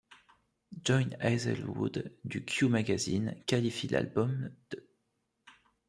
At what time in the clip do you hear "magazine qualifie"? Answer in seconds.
2.69-3.87